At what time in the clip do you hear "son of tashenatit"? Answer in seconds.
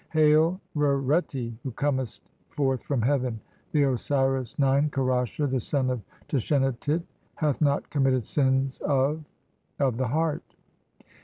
5.59-7.03